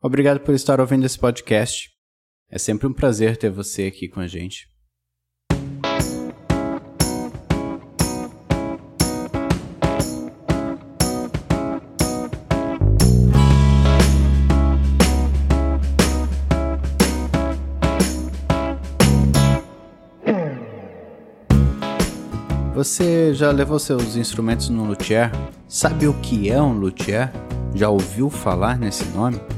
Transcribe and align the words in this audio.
Obrigado 0.00 0.38
por 0.40 0.54
estar 0.54 0.80
ouvindo 0.80 1.04
esse 1.04 1.18
podcast. 1.18 1.90
É 2.48 2.56
sempre 2.56 2.86
um 2.86 2.92
prazer 2.92 3.36
ter 3.36 3.50
você 3.50 3.86
aqui 3.86 4.08
com 4.08 4.20
a 4.20 4.28
gente. 4.28 4.68
Você 22.72 23.34
já 23.34 23.50
levou 23.50 23.80
seus 23.80 24.14
instrumentos 24.14 24.68
no 24.68 24.84
luthier? 24.84 25.32
Sabe 25.66 26.06
o 26.06 26.14
que 26.20 26.48
é 26.48 26.62
um 26.62 26.78
luthier? 26.78 27.32
Já 27.74 27.88
ouviu 27.88 28.30
falar 28.30 28.78
nesse 28.78 29.04
nome? 29.06 29.57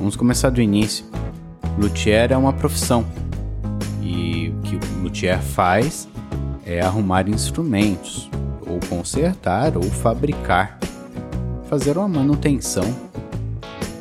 Vamos 0.00 0.16
começar 0.16 0.48
do 0.48 0.62
início. 0.62 1.04
Luthier 1.78 2.32
é 2.32 2.36
uma 2.36 2.54
profissão 2.54 3.04
e 4.02 4.48
o 4.48 4.62
que 4.62 4.76
o 4.76 5.02
luthier 5.02 5.38
faz 5.38 6.08
é 6.64 6.80
arrumar 6.80 7.28
instrumentos, 7.28 8.30
ou 8.66 8.80
consertar, 8.88 9.76
ou 9.76 9.82
fabricar, 9.82 10.78
fazer 11.68 11.98
uma 11.98 12.08
manutenção. 12.08 12.84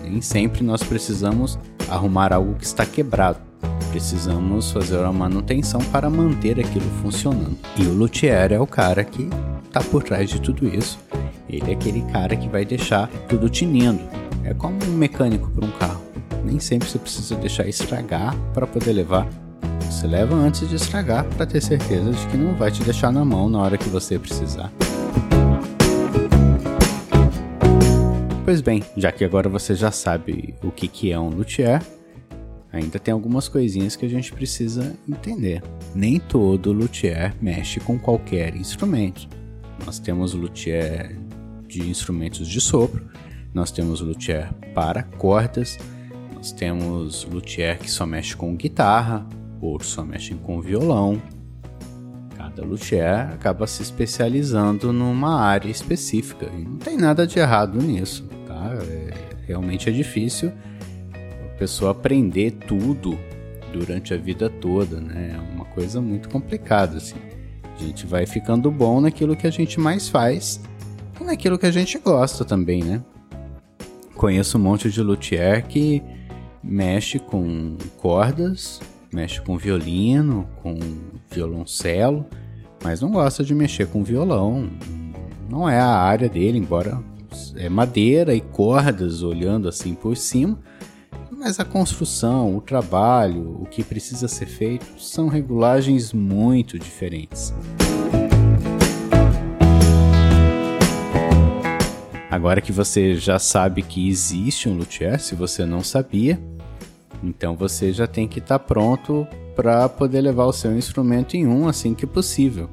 Nem 0.01 0.21
sempre 0.21 0.63
nós 0.63 0.81
precisamos 0.81 1.59
arrumar 1.89 2.31
algo 2.31 2.55
que 2.55 2.65
está 2.65 2.85
quebrado 2.85 3.49
precisamos 3.89 4.71
fazer 4.71 4.99
uma 4.99 5.11
manutenção 5.11 5.81
para 5.91 6.09
manter 6.09 6.59
aquilo 6.59 6.89
funcionando. 7.01 7.57
E 7.75 7.83
o 7.83 7.93
luthier 7.93 8.53
é 8.53 8.59
o 8.59 8.67
cara 8.67 9.03
que 9.03 9.27
está 9.65 9.81
por 9.81 10.03
trás 10.03 10.29
de 10.29 10.39
tudo 10.39 10.67
isso. 10.67 10.99
Ele 11.49 11.71
é 11.71 11.73
aquele 11.73 12.01
cara 12.11 12.35
que 12.35 12.47
vai 12.47 12.63
deixar 12.63 13.07
tudo 13.27 13.49
tinindo. 13.49 14.18
É 14.49 14.53
como 14.55 14.83
um 14.83 14.97
mecânico 14.97 15.47
para 15.51 15.63
um 15.63 15.71
carro. 15.73 16.01
Nem 16.43 16.59
sempre 16.59 16.89
você 16.89 16.97
precisa 16.97 17.35
deixar 17.35 17.67
estragar 17.67 18.35
para 18.51 18.65
poder 18.65 18.93
levar. 18.93 19.29
Você 19.81 20.07
leva 20.07 20.33
antes 20.33 20.67
de 20.67 20.75
estragar 20.75 21.23
para 21.25 21.45
ter 21.45 21.61
certeza 21.61 22.09
de 22.09 22.27
que 22.27 22.35
não 22.35 22.55
vai 22.55 22.71
te 22.71 22.83
deixar 22.83 23.11
na 23.11 23.23
mão 23.23 23.47
na 23.47 23.59
hora 23.59 23.77
que 23.77 23.87
você 23.87 24.17
precisar. 24.17 24.73
Pois 28.43 28.59
bem, 28.59 28.83
já 28.97 29.11
que 29.11 29.23
agora 29.23 29.47
você 29.47 29.75
já 29.75 29.91
sabe 29.91 30.55
o 30.63 30.71
que, 30.71 30.87
que 30.87 31.11
é 31.11 31.19
um 31.19 31.29
luthier, 31.29 31.83
ainda 32.73 32.97
tem 32.97 33.11
algumas 33.11 33.47
coisinhas 33.47 33.95
que 33.95 34.07
a 34.07 34.09
gente 34.09 34.33
precisa 34.33 34.95
entender. 35.07 35.61
Nem 35.93 36.19
todo 36.19 36.73
luthier 36.73 37.35
mexe 37.39 37.79
com 37.79 37.99
qualquer 37.99 38.55
instrumento. 38.55 39.29
Nós 39.85 39.99
temos 39.99 40.33
luthier 40.33 41.15
de 41.67 41.87
instrumentos 41.87 42.47
de 42.47 42.59
sopro, 42.59 43.05
nós 43.59 43.71
temos 43.71 44.01
luthier 44.01 44.51
para 44.73 45.03
cordas, 45.03 45.77
nós 46.33 46.51
temos 46.51 47.25
luthier 47.25 47.77
que 47.77 47.91
só 47.91 48.05
mexe 48.05 48.35
com 48.35 48.55
guitarra, 48.55 49.27
outros 49.61 49.91
só 49.91 50.03
mexem 50.03 50.37
com 50.37 50.61
violão. 50.61 51.21
Cada 52.35 52.63
luthier 52.63 53.31
acaba 53.33 53.67
se 53.67 53.81
especializando 53.81 54.91
numa 54.91 55.39
área 55.41 55.69
específica 55.69 56.49
e 56.57 56.63
não 56.63 56.77
tem 56.77 56.97
nada 56.97 57.27
de 57.27 57.37
errado 57.37 57.81
nisso, 57.81 58.27
tá? 58.47 58.73
É, 58.81 59.13
realmente 59.45 59.89
é 59.89 59.91
difícil 59.91 60.51
pessoa 61.59 61.91
aprender 61.91 62.51
tudo 62.51 63.19
durante 63.73 64.13
a 64.13 64.17
vida 64.17 64.49
toda, 64.49 65.01
né? 65.01 65.35
É 65.35 65.53
uma 65.53 65.65
coisa 65.65 65.99
muito 65.99 66.29
complicada, 66.29 66.97
assim. 66.97 67.17
A 67.77 67.83
gente 67.83 68.05
vai 68.05 68.25
ficando 68.25 68.71
bom 68.71 69.01
naquilo 69.01 69.35
que 69.35 69.45
a 69.45 69.51
gente 69.51 69.77
mais 69.79 70.07
faz 70.07 70.61
e 71.19 71.23
naquilo 71.23 71.59
que 71.59 71.65
a 71.65 71.71
gente 71.71 71.99
gosta 71.99 72.45
também, 72.45 72.81
né? 72.81 73.03
Conheço 74.19 74.57
um 74.57 74.61
monte 74.61 74.91
de 74.91 75.01
luthier 75.01 75.65
que 75.65 76.03
mexe 76.61 77.17
com 77.17 77.77
cordas, 77.99 78.81
mexe 79.13 79.39
com 79.39 79.57
violino, 79.57 80.45
com 80.61 80.77
violoncelo, 81.31 82.25
mas 82.83 82.99
não 82.99 83.11
gosta 83.11 83.45
de 83.45 83.55
mexer 83.55 83.87
com 83.87 84.03
violão. 84.03 84.69
Não 85.49 85.69
é 85.69 85.79
a 85.79 85.87
área 85.87 86.27
dele, 86.27 86.57
embora 86.57 87.01
é 87.55 87.69
madeira 87.69 88.35
e 88.35 88.41
cordas 88.41 89.23
olhando 89.23 89.69
assim 89.69 89.93
por 89.95 90.17
cima, 90.17 90.59
mas 91.31 91.57
a 91.57 91.63
construção, 91.63 92.57
o 92.57 92.59
trabalho, 92.59 93.61
o 93.61 93.65
que 93.67 93.85
precisa 93.85 94.27
ser 94.27 94.47
feito 94.47 95.01
são 95.01 95.29
regulagens 95.29 96.11
muito 96.11 96.77
diferentes. 96.77 97.53
Agora 102.39 102.61
que 102.61 102.71
você 102.71 103.15
já 103.15 103.37
sabe 103.37 103.81
que 103.81 104.07
existe 104.07 104.69
um 104.69 104.73
luthier, 104.77 105.19
se 105.19 105.35
você 105.35 105.65
não 105.65 105.83
sabia, 105.83 106.39
então 107.21 107.53
você 107.53 107.91
já 107.91 108.07
tem 108.07 108.29
que 108.29 108.39
estar 108.39 108.57
tá 108.57 108.65
pronto 108.65 109.27
para 109.57 109.89
poder 109.89 110.21
levar 110.21 110.45
o 110.45 110.53
seu 110.53 110.73
instrumento 110.77 111.35
em 111.35 111.45
um 111.45 111.67
assim 111.67 111.93
que 111.93 112.07
possível. 112.07 112.69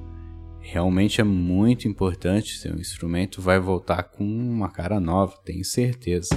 Realmente 0.61 1.21
é 1.21 1.25
muito 1.25 1.89
importante, 1.89 2.57
seu 2.57 2.77
instrumento 2.77 3.43
vai 3.43 3.59
voltar 3.59 4.05
com 4.05 4.23
uma 4.25 4.69
cara 4.69 5.01
nova, 5.01 5.35
tenho 5.45 5.65
certeza. 5.65 6.29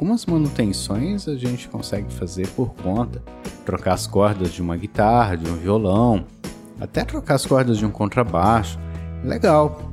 Algumas 0.00 0.24
manutenções 0.24 1.28
a 1.28 1.36
gente 1.36 1.68
consegue 1.68 2.10
fazer 2.14 2.48
por 2.48 2.72
conta, 2.72 3.22
trocar 3.66 3.92
as 3.92 4.06
cordas 4.06 4.50
de 4.50 4.62
uma 4.62 4.74
guitarra, 4.74 5.36
de 5.36 5.46
um 5.46 5.56
violão, 5.56 6.24
até 6.80 7.04
trocar 7.04 7.34
as 7.34 7.44
cordas 7.44 7.76
de 7.76 7.84
um 7.84 7.90
contrabaixo. 7.90 8.78
Legal. 9.22 9.92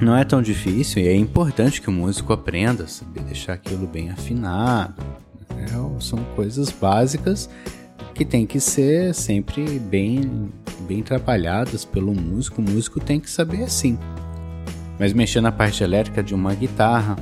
Não 0.00 0.16
é 0.16 0.24
tão 0.24 0.42
difícil 0.42 1.04
e 1.04 1.06
é 1.06 1.14
importante 1.14 1.80
que 1.80 1.88
o 1.88 1.92
músico 1.92 2.32
aprenda 2.32 2.82
a 2.82 2.88
saber 2.88 3.22
deixar 3.22 3.52
aquilo 3.52 3.86
bem 3.86 4.10
afinado. 4.10 5.00
É, 5.50 6.00
são 6.00 6.18
coisas 6.34 6.72
básicas 6.72 7.48
que 8.16 8.24
tem 8.24 8.44
que 8.44 8.58
ser 8.58 9.14
sempre 9.14 9.78
bem, 9.78 10.50
bem 10.80 11.00
trabalhadas 11.00 11.84
pelo 11.84 12.12
músico. 12.12 12.60
O 12.60 12.64
músico 12.68 12.98
tem 12.98 13.20
que 13.20 13.30
saber 13.30 13.62
assim. 13.62 13.96
Mas 14.98 15.12
mexer 15.12 15.40
na 15.40 15.52
parte 15.52 15.84
elétrica 15.84 16.24
de 16.24 16.34
uma 16.34 16.52
guitarra, 16.56 17.14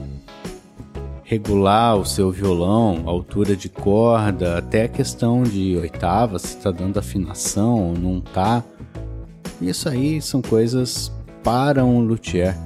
regular 1.30 1.96
o 1.96 2.04
seu 2.04 2.28
violão, 2.32 3.04
altura 3.06 3.54
de 3.54 3.68
corda, 3.68 4.58
até 4.58 4.82
a 4.82 4.88
questão 4.88 5.44
de 5.44 5.76
oitava, 5.76 6.40
se 6.40 6.56
está 6.56 6.72
dando 6.72 6.98
afinação 6.98 7.90
ou 7.90 7.94
não 7.96 8.18
está. 8.18 8.64
Isso 9.62 9.88
aí 9.88 10.20
são 10.20 10.42
coisas 10.42 11.12
para 11.44 11.84
um 11.84 12.00
luthier. 12.00 12.58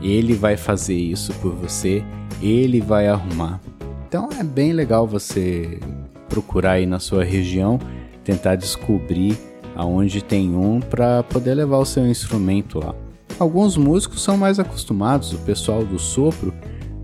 Ele 0.00 0.32
vai 0.32 0.56
fazer 0.56 0.94
isso 0.94 1.30
por 1.42 1.52
você, 1.56 2.02
ele 2.40 2.80
vai 2.80 3.06
arrumar. 3.06 3.60
Então 4.08 4.30
é 4.40 4.42
bem 4.42 4.72
legal 4.72 5.06
você 5.06 5.78
procurar 6.26 6.72
aí 6.72 6.86
na 6.86 6.98
sua 6.98 7.22
região, 7.22 7.78
tentar 8.24 8.56
descobrir 8.56 9.36
aonde 9.74 10.24
tem 10.24 10.56
um 10.56 10.80
para 10.80 11.22
poder 11.22 11.52
levar 11.52 11.76
o 11.76 11.84
seu 11.84 12.06
instrumento 12.06 12.78
lá. 12.78 12.94
Alguns 13.38 13.76
músicos 13.76 14.22
são 14.22 14.38
mais 14.38 14.58
acostumados, 14.58 15.34
o 15.34 15.38
pessoal 15.40 15.84
do 15.84 15.98
sopro 15.98 16.54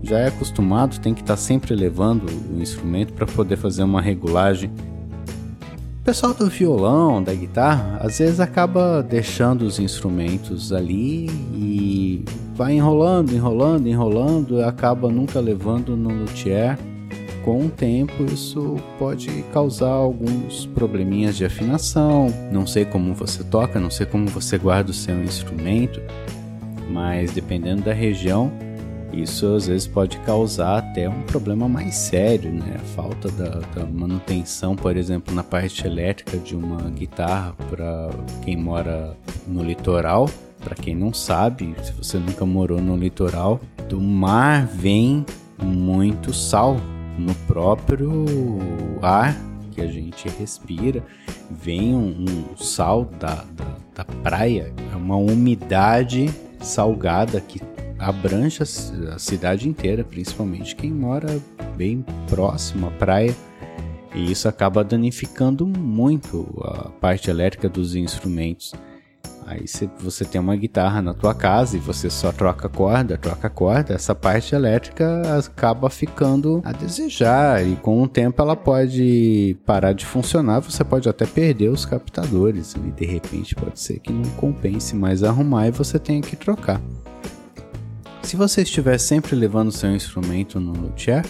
já 0.03 0.19
é 0.19 0.27
acostumado, 0.27 0.99
tem 0.99 1.13
que 1.13 1.21
estar 1.21 1.33
tá 1.33 1.37
sempre 1.37 1.73
levando 1.73 2.27
o 2.53 2.61
instrumento 2.61 3.13
para 3.13 3.25
poder 3.25 3.55
fazer 3.55 3.83
uma 3.83 4.01
regulagem. 4.01 4.69
O 6.01 6.03
pessoal 6.03 6.33
do 6.33 6.49
violão, 6.49 7.23
da 7.23 7.33
guitarra, 7.33 7.99
às 8.01 8.19
vezes 8.19 8.41
acaba 8.41 9.01
deixando 9.01 9.61
os 9.61 9.79
instrumentos 9.79 10.73
ali 10.73 11.29
e 11.55 12.25
vai 12.53 12.73
enrolando, 12.73 13.31
enrolando, 13.31 13.87
enrolando, 13.87 14.61
acaba 14.61 15.07
nunca 15.09 15.39
levando 15.39 15.95
no 15.95 16.09
luthier. 16.09 16.77
Com 17.45 17.65
o 17.65 17.69
tempo, 17.69 18.23
isso 18.25 18.75
pode 18.99 19.29
causar 19.53 19.91
alguns 19.91 20.65
probleminhas 20.65 21.37
de 21.37 21.45
afinação. 21.45 22.27
Não 22.51 22.67
sei 22.67 22.83
como 22.83 23.13
você 23.13 23.41
toca, 23.43 23.79
não 23.79 23.89
sei 23.89 24.05
como 24.05 24.27
você 24.27 24.57
guarda 24.57 24.91
o 24.91 24.93
seu 24.93 25.23
instrumento, 25.23 26.01
mas 26.89 27.31
dependendo 27.31 27.83
da 27.83 27.93
região, 27.93 28.51
isso 29.13 29.53
às 29.53 29.67
vezes 29.67 29.87
pode 29.87 30.17
causar 30.19 30.79
até 30.79 31.07
um 31.07 31.21
problema 31.23 31.67
mais 31.67 31.95
sério, 31.95 32.51
né? 32.51 32.75
A 32.75 32.85
falta 32.95 33.29
da, 33.31 33.59
da 33.75 33.85
manutenção, 33.85 34.75
por 34.75 34.97
exemplo, 34.97 35.33
na 35.33 35.43
parte 35.43 35.85
elétrica 35.85 36.37
de 36.37 36.55
uma 36.55 36.89
guitarra 36.89 37.53
para 37.69 38.09
quem 38.43 38.57
mora 38.57 39.15
no 39.47 39.63
litoral. 39.63 40.29
Para 40.59 40.75
quem 40.75 40.95
não 40.95 41.13
sabe, 41.13 41.75
se 41.83 41.91
você 41.91 42.17
nunca 42.17 42.45
morou 42.45 42.81
no 42.81 42.95
litoral, 42.95 43.59
do 43.89 43.99
mar 43.99 44.65
vem 44.65 45.25
muito 45.61 46.33
sal 46.33 46.77
no 47.17 47.35
próprio 47.47 48.25
ar 49.01 49.35
que 49.71 49.81
a 49.81 49.87
gente 49.87 50.29
respira. 50.29 51.03
Vem 51.51 51.93
um, 51.93 52.25
um 52.27 52.57
sal 52.57 53.05
da, 53.19 53.43
da 53.53 53.83
da 53.95 54.03
praia, 54.03 54.73
é 54.91 54.95
uma 54.95 55.15
umidade 55.15 56.29
salgada 56.59 57.39
que 57.39 57.59
abrange 58.03 58.61
a 58.61 59.17
cidade 59.17 59.67
inteira, 59.67 60.03
principalmente 60.03 60.75
quem 60.75 60.91
mora 60.91 61.39
bem 61.75 62.05
próximo 62.27 62.87
à 62.87 62.91
praia. 62.91 63.35
E 64.13 64.31
isso 64.31 64.47
acaba 64.47 64.83
danificando 64.83 65.65
muito 65.65 66.47
a 66.63 66.89
parte 66.89 67.29
elétrica 67.29 67.67
dos 67.67 67.95
instrumentos. 67.95 68.73
Aí 69.45 69.67
se 69.67 69.89
você 69.99 70.23
tem 70.23 70.39
uma 70.39 70.55
guitarra 70.55 71.01
na 71.01 71.13
tua 71.13 71.33
casa 71.33 71.75
e 71.75 71.79
você 71.79 72.09
só 72.09 72.31
troca 72.31 72.69
corda, 72.69 73.17
troca 73.17 73.49
corda, 73.49 73.93
essa 73.93 74.15
parte 74.15 74.55
elétrica 74.55 75.21
acaba 75.37 75.89
ficando 75.89 76.61
a 76.63 76.71
desejar 76.71 77.65
e 77.65 77.75
com 77.75 78.01
o 78.01 78.07
tempo 78.07 78.41
ela 78.41 78.55
pode 78.55 79.57
parar 79.65 79.93
de 79.93 80.05
funcionar, 80.05 80.59
você 80.59 80.83
pode 80.83 81.09
até 81.09 81.25
perder 81.25 81.69
os 81.69 81.85
captadores 81.85 82.73
e 82.75 82.91
de 82.91 83.05
repente 83.05 83.53
pode 83.55 83.79
ser 83.79 83.99
que 83.99 84.13
não 84.13 84.29
compense 84.31 84.95
mais 84.95 85.23
arrumar 85.23 85.67
e 85.67 85.71
você 85.71 85.99
tenha 85.99 86.21
que 86.21 86.35
trocar. 86.35 86.81
Se 88.23 88.37
você 88.37 88.63
estiver 88.63 88.97
sempre 88.97 89.35
levando 89.35 89.71
seu 89.71 89.93
instrumento 89.93 90.59
no 90.59 90.71
luthier, 90.71 91.23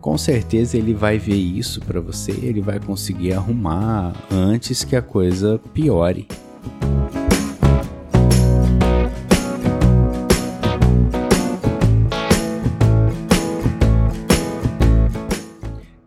com 0.00 0.16
certeza 0.16 0.78
ele 0.78 0.94
vai 0.94 1.18
ver 1.18 1.34
isso 1.34 1.80
para 1.80 2.00
você, 2.00 2.30
ele 2.30 2.62
vai 2.62 2.80
conseguir 2.80 3.34
arrumar 3.34 4.14
antes 4.30 4.84
que 4.84 4.96
a 4.96 5.02
coisa 5.02 5.60
piore. 5.74 6.26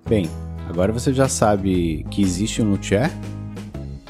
Bem, 0.10 0.30
agora 0.68 0.92
você 0.92 1.14
já 1.14 1.28
sabe 1.28 2.06
que 2.10 2.22
existe 2.22 2.62
um 2.62 2.72
luthier 2.72 3.12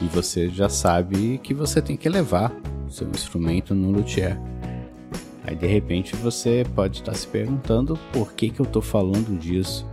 e 0.02 0.06
você 0.06 0.48
já 0.48 0.70
sabe 0.70 1.40
que 1.40 1.54
você 1.54 1.82
tem 1.82 1.98
que 1.98 2.08
levar 2.08 2.54
seu 2.88 3.10
instrumento 3.10 3.74
no 3.74 3.92
luthier. 3.92 4.40
Aí 5.46 5.56
de 5.56 5.68
repente 5.68 6.16
você 6.16 6.66
pode 6.76 7.00
estar 7.00 7.14
se 7.14 7.28
perguntando 7.28 8.00
por 8.12 8.34
que, 8.34 8.50
que 8.50 8.60
eu 8.60 8.66
estou 8.66 8.82
falando 8.82 9.38
disso. 9.38 9.86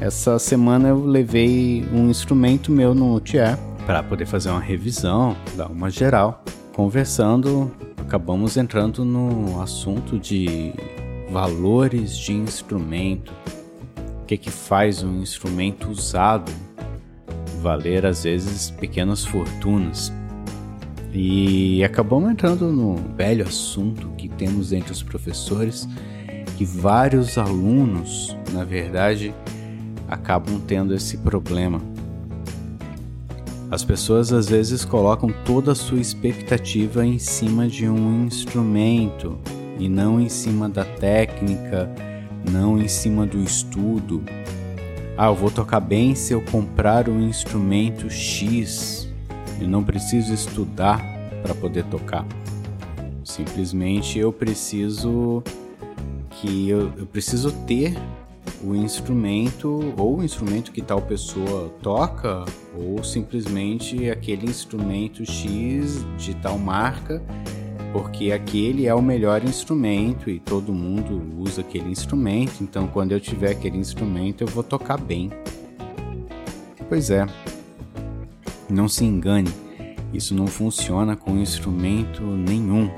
Essa 0.00 0.38
semana 0.38 0.88
eu 0.88 1.04
levei 1.04 1.86
um 1.92 2.10
instrumento 2.10 2.70
meu 2.70 2.94
no 2.94 3.14
luthier 3.14 3.58
para 3.86 4.02
poder 4.02 4.26
fazer 4.26 4.50
uma 4.50 4.60
revisão, 4.60 5.36
dar 5.56 5.68
uma 5.68 5.88
geral. 5.88 6.44
Conversando, 6.74 7.70
acabamos 7.96 8.56
entrando 8.56 9.04
no 9.04 9.60
assunto 9.62 10.18
de 10.18 10.74
valores 11.30 12.16
de 12.18 12.32
instrumento 12.32 13.32
o 14.22 14.26
que, 14.26 14.36
que 14.36 14.50
faz 14.50 15.02
um 15.02 15.22
instrumento 15.22 15.88
usado 15.88 16.52
valer 17.66 18.06
às 18.06 18.24
vezes 18.24 18.70
pequenas 18.70 19.24
fortunas. 19.24 20.12
E 21.12 21.82
acabamos 21.82 22.30
entrando 22.30 22.70
no 22.70 22.94
velho 23.16 23.46
assunto 23.46 24.08
temos 24.36 24.72
entre 24.72 24.92
os 24.92 25.02
professores, 25.02 25.88
que 26.56 26.64
vários 26.64 27.36
alunos, 27.36 28.36
na 28.52 28.64
verdade, 28.64 29.34
acabam 30.08 30.60
tendo 30.66 30.94
esse 30.94 31.16
problema. 31.18 31.80
As 33.70 33.84
pessoas 33.84 34.32
às 34.32 34.48
vezes 34.48 34.84
colocam 34.84 35.30
toda 35.44 35.72
a 35.72 35.74
sua 35.74 35.98
expectativa 35.98 37.04
em 37.04 37.18
cima 37.18 37.66
de 37.66 37.88
um 37.88 38.24
instrumento 38.24 39.38
e 39.78 39.88
não 39.88 40.20
em 40.20 40.28
cima 40.28 40.68
da 40.68 40.84
técnica 40.84 41.90
não 42.50 42.80
em 42.80 42.88
cima 42.88 43.26
do 43.26 43.42
estudo. 43.42 44.22
Ah, 45.16 45.26
eu 45.26 45.34
vou 45.34 45.50
tocar 45.50 45.80
bem 45.80 46.14
se 46.14 46.32
eu 46.32 46.42
comprar 46.42 47.08
um 47.08 47.20
instrumento 47.20 48.10
X. 48.10 49.08
Eu 49.60 49.68
não 49.68 49.82
preciso 49.82 50.32
estudar 50.32 51.02
para 51.42 51.54
poder 51.54 51.84
tocar. 51.84 52.24
Simplesmente 53.36 54.18
eu 54.18 54.32
preciso 54.32 55.42
que 56.30 56.70
eu, 56.70 56.90
eu 56.96 57.04
preciso 57.04 57.52
ter 57.66 57.94
o 58.64 58.74
instrumento 58.74 59.92
ou 59.98 60.20
o 60.20 60.24
instrumento 60.24 60.72
que 60.72 60.80
tal 60.80 61.02
pessoa 61.02 61.68
toca 61.82 62.46
ou 62.74 63.04
simplesmente 63.04 64.08
aquele 64.08 64.46
instrumento 64.46 65.22
X 65.26 66.02
de 66.16 66.32
tal 66.36 66.58
marca 66.58 67.22
porque 67.92 68.32
aquele 68.32 68.86
é 68.86 68.94
o 68.94 69.02
melhor 69.02 69.44
instrumento 69.44 70.30
e 70.30 70.40
todo 70.40 70.72
mundo 70.72 71.22
usa 71.38 71.60
aquele 71.60 71.90
instrumento, 71.90 72.62
então 72.62 72.86
quando 72.86 73.12
eu 73.12 73.20
tiver 73.20 73.50
aquele 73.50 73.76
instrumento 73.76 74.40
eu 74.40 74.48
vou 74.48 74.62
tocar 74.62 74.96
bem. 74.96 75.30
Pois 76.88 77.10
é, 77.10 77.26
não 78.68 78.88
se 78.88 79.04
engane, 79.04 79.52
isso 80.10 80.34
não 80.34 80.46
funciona 80.46 81.14
com 81.14 81.36
instrumento 81.36 82.22
nenhum. 82.22 82.90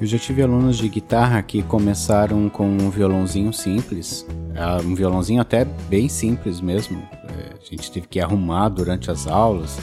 Eu 0.00 0.06
já 0.06 0.16
tive 0.16 0.42
alunos 0.42 0.78
de 0.78 0.88
guitarra 0.88 1.42
que 1.42 1.60
começaram 1.60 2.48
com 2.48 2.68
um 2.68 2.88
violãozinho 2.88 3.52
simples, 3.52 4.24
ah, 4.56 4.78
um 4.84 4.94
violãozinho 4.94 5.40
até 5.40 5.64
bem 5.64 6.08
simples 6.08 6.60
mesmo. 6.60 7.02
É, 7.28 7.54
a 7.60 7.64
gente 7.68 7.90
teve 7.90 8.06
que 8.06 8.20
arrumar 8.20 8.68
durante 8.68 9.10
as 9.10 9.26
aulas. 9.26 9.76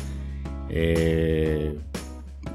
É, 0.70 1.74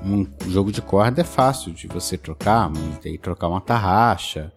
um 0.02 0.26
jogo 0.48 0.72
de 0.72 0.80
corda 0.80 1.20
é 1.20 1.24
fácil 1.24 1.72
de 1.72 1.86
você 1.86 2.16
trocar, 2.16 2.70
mas 2.70 2.98
daí 3.04 3.18
trocar 3.18 3.48
uma 3.48 3.60
tarraxa, 3.60 4.50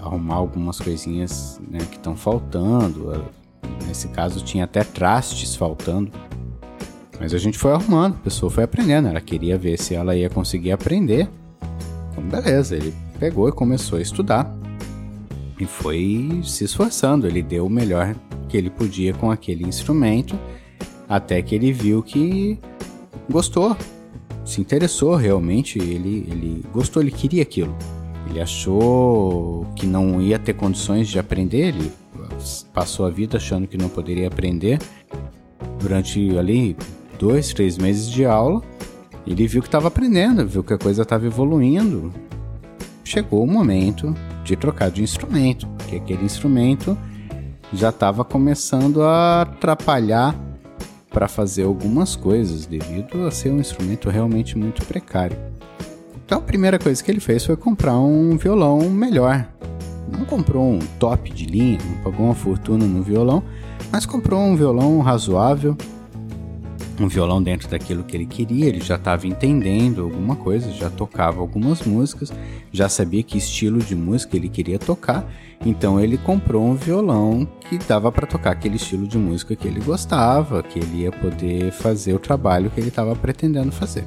arrumar 0.00 0.36
algumas 0.36 0.80
coisinhas 0.80 1.60
né, 1.70 1.80
que 1.80 1.96
estão 1.96 2.16
faltando. 2.16 3.26
Nesse 3.86 4.08
caso 4.08 4.42
tinha 4.42 4.64
até 4.64 4.82
trastes 4.82 5.54
faltando. 5.54 6.10
Mas 7.20 7.34
a 7.34 7.38
gente 7.38 7.58
foi 7.58 7.72
arrumando, 7.72 8.14
a 8.14 8.24
pessoa 8.24 8.50
foi 8.50 8.64
aprendendo. 8.64 9.08
Ela 9.08 9.20
queria 9.20 9.58
ver 9.58 9.78
se 9.78 9.94
ela 9.94 10.16
ia 10.16 10.30
conseguir 10.30 10.72
aprender. 10.72 11.28
Então, 12.20 12.42
beleza, 12.42 12.76
ele 12.76 12.94
pegou 13.18 13.48
e 13.48 13.52
começou 13.52 13.98
a 13.98 14.02
estudar. 14.02 14.54
E 15.58 15.66
foi 15.66 16.40
se 16.44 16.64
esforçando. 16.64 17.26
Ele 17.26 17.42
deu 17.42 17.66
o 17.66 17.70
melhor 17.70 18.14
que 18.48 18.56
ele 18.56 18.70
podia 18.70 19.12
com 19.14 19.30
aquele 19.30 19.66
instrumento. 19.66 20.38
Até 21.08 21.42
que 21.42 21.54
ele 21.54 21.72
viu 21.72 22.02
que 22.02 22.58
gostou 23.28 23.76
se 24.44 24.60
interessou 24.60 25.14
realmente, 25.14 25.78
ele, 25.78 26.26
ele 26.28 26.64
gostou, 26.72 27.02
ele 27.02 27.10
queria 27.10 27.42
aquilo. 27.42 27.76
Ele 28.28 28.40
achou 28.40 29.66
que 29.76 29.86
não 29.86 30.20
ia 30.20 30.38
ter 30.38 30.54
condições 30.54 31.08
de 31.08 31.18
aprender, 31.18 31.68
ele 31.68 31.92
passou 32.72 33.06
a 33.06 33.10
vida 33.10 33.36
achando 33.36 33.66
que 33.66 33.76
não 33.76 33.88
poderia 33.88 34.28
aprender. 34.28 34.78
Durante 35.78 36.36
ali 36.36 36.76
dois, 37.18 37.52
três 37.52 37.78
meses 37.78 38.10
de 38.10 38.24
aula, 38.24 38.62
ele 39.32 39.46
viu 39.46 39.62
que 39.62 39.68
estava 39.68 39.88
aprendendo, 39.88 40.46
viu 40.46 40.64
que 40.64 40.72
a 40.72 40.78
coisa 40.78 41.02
estava 41.02 41.26
evoluindo. 41.26 42.12
Chegou 43.04 43.42
o 43.44 43.46
momento 43.46 44.14
de 44.44 44.56
trocar 44.56 44.90
de 44.90 45.02
instrumento, 45.02 45.66
porque 45.78 45.96
aquele 45.96 46.24
instrumento 46.24 46.96
já 47.72 47.90
estava 47.90 48.24
começando 48.24 49.02
a 49.02 49.42
atrapalhar 49.42 50.34
para 51.10 51.28
fazer 51.28 51.64
algumas 51.64 52.14
coisas, 52.16 52.66
devido 52.66 53.26
a 53.26 53.30
ser 53.30 53.50
um 53.50 53.60
instrumento 53.60 54.08
realmente 54.08 54.56
muito 54.56 54.84
precário. 54.86 55.36
Então 56.24 56.38
a 56.38 56.42
primeira 56.42 56.78
coisa 56.78 57.02
que 57.02 57.10
ele 57.10 57.20
fez 57.20 57.44
foi 57.44 57.56
comprar 57.56 57.98
um 57.98 58.36
violão 58.36 58.78
melhor. 58.88 59.48
Não 60.10 60.24
comprou 60.24 60.72
um 60.72 60.78
top 60.98 61.32
de 61.32 61.44
linha, 61.46 61.78
não 61.84 62.02
pagou 62.02 62.26
uma 62.26 62.34
fortuna 62.34 62.86
no 62.86 63.02
violão, 63.02 63.42
mas 63.90 64.06
comprou 64.06 64.40
um 64.40 64.56
violão 64.56 65.00
razoável, 65.00 65.76
um 67.00 67.08
violão 67.08 67.42
dentro 67.42 67.68
daquilo 67.68 68.04
que 68.04 68.16
ele 68.16 68.26
queria, 68.26 68.66
ele 68.66 68.80
já 68.80 68.96
estava 68.96 69.26
entendendo 69.26 70.02
alguma 70.02 70.36
coisa, 70.36 70.70
já 70.70 70.90
tocava 70.90 71.40
algumas 71.40 71.82
músicas, 71.82 72.32
já 72.70 72.88
sabia 72.88 73.22
que 73.22 73.38
estilo 73.38 73.78
de 73.78 73.96
música 73.96 74.36
ele 74.36 74.48
queria 74.48 74.78
tocar 74.78 75.26
então 75.64 76.00
ele 76.00 76.16
comprou 76.16 76.66
um 76.66 76.74
violão 76.74 77.46
que 77.68 77.76
dava 77.76 78.10
para 78.10 78.26
tocar 78.26 78.52
aquele 78.52 78.76
estilo 78.76 79.06
de 79.06 79.18
música 79.18 79.54
que 79.54 79.68
ele 79.68 79.80
gostava, 79.80 80.62
que 80.62 80.78
ele 80.78 81.02
ia 81.02 81.12
poder 81.12 81.70
fazer 81.70 82.14
o 82.14 82.18
trabalho 82.18 82.70
que 82.70 82.80
ele 82.80 82.88
estava 82.88 83.14
pretendendo 83.14 83.70
fazer. 83.70 84.04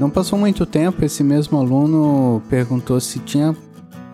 Não 0.00 0.08
passou 0.08 0.38
muito 0.38 0.64
tempo, 0.64 1.04
esse 1.04 1.22
mesmo 1.22 1.58
aluno 1.58 2.42
perguntou 2.48 2.98
se 2.98 3.18
tinha 3.18 3.54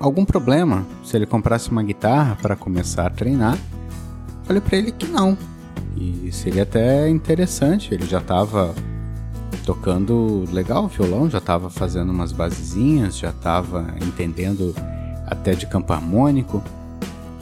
algum 0.00 0.24
problema 0.24 0.84
se 1.04 1.16
ele 1.16 1.26
comprasse 1.26 1.70
uma 1.70 1.80
guitarra 1.80 2.36
para 2.42 2.56
começar 2.56 3.06
a 3.06 3.10
treinar. 3.10 3.56
Falei 4.42 4.60
para 4.60 4.76
ele 4.76 4.90
que 4.90 5.06
não. 5.06 5.38
E 5.96 6.28
seria 6.32 6.64
até 6.64 7.08
interessante, 7.08 7.94
ele 7.94 8.04
já 8.04 8.18
estava 8.18 8.74
tocando 9.64 10.44
legal 10.52 10.86
o 10.86 10.88
violão, 10.88 11.30
já 11.30 11.38
estava 11.38 11.70
fazendo 11.70 12.10
umas 12.10 12.32
basezinhas, 12.32 13.16
já 13.16 13.30
estava 13.30 13.94
entendendo 14.04 14.74
até 15.24 15.54
de 15.54 15.68
campo 15.68 15.92
harmônico. 15.92 16.64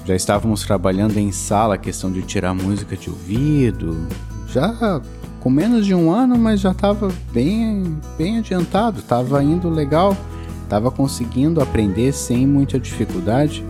Já 0.04 0.14
estávamos 0.14 0.62
trabalhando 0.64 1.16
em 1.16 1.32
sala 1.32 1.76
a 1.76 1.78
questão 1.78 2.12
de 2.12 2.20
tirar 2.20 2.52
música 2.52 2.94
de 2.94 3.08
ouvido. 3.08 4.06
Já 4.48 5.00
com 5.44 5.50
menos 5.50 5.84
de 5.84 5.94
um 5.94 6.10
ano, 6.10 6.38
mas 6.38 6.58
já 6.58 6.70
estava 6.70 7.12
bem, 7.30 7.98
bem 8.16 8.38
adiantado, 8.38 9.00
estava 9.00 9.44
indo 9.44 9.68
legal, 9.68 10.16
estava 10.62 10.90
conseguindo 10.90 11.60
aprender 11.60 12.12
sem 12.12 12.46
muita 12.46 12.80
dificuldade. 12.80 13.62